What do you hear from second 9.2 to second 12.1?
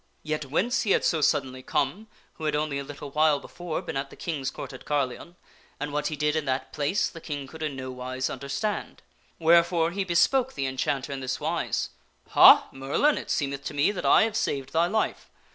Wherefore he bespoke the Enchanter in this wise,"